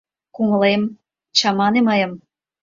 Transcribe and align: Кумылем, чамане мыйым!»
Кумылем, 0.35 0.81
чамане 1.37 1.79
мыйым!» 1.87 2.13